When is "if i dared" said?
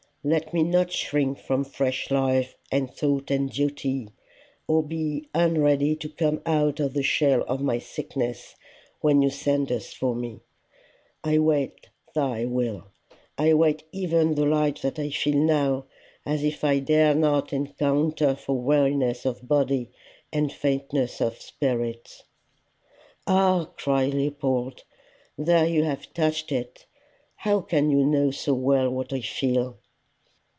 16.43-17.17